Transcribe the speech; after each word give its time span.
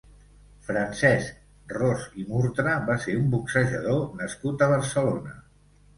Francesc 0.69 1.75
Ros 1.75 2.07
i 2.23 2.27
Murtra 2.29 2.73
va 2.89 2.97
ser 3.05 3.15
un 3.19 3.27
boxejador 3.35 4.03
nascut 4.23 4.65
a 4.69 4.75
Barcelona. 4.77 5.37